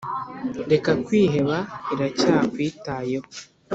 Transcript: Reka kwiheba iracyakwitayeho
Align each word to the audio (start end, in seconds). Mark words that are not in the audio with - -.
Reka 0.71 0.91
kwiheba 1.05 1.57
iracyakwitayeho 1.93 3.27